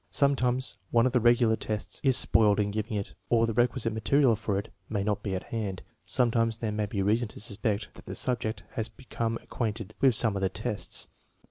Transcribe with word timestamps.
Sometimes 0.09 0.77
one 0.89 1.05
of 1.05 1.11
the 1.11 1.19
regular 1.19 1.55
tests 1.55 2.01
is 2.03 2.17
spoiled 2.17 2.59
in 2.59 2.71
giving 2.71 2.97
it, 2.97 3.13
or 3.29 3.45
the 3.45 3.53
requisite 3.53 3.93
material 3.93 4.35
for 4.35 4.57
it 4.57 4.73
may 4.89 5.03
not 5.03 5.21
be 5.21 5.35
at 5.35 5.43
hand. 5.43 5.83
Sometimes 6.07 6.57
there 6.57 6.71
may 6.71 6.87
be 6.87 7.03
reason 7.03 7.27
to 7.27 7.39
suspect 7.39 7.93
that 7.93 8.07
the 8.07 8.15
subject 8.15 8.63
has 8.71 8.89
become 8.89 9.37
acquainted 9.43 9.93
with 10.01 10.15
some 10.15 10.35
of 10.35 10.41
the 10.41 10.49
tests. 10.49 11.07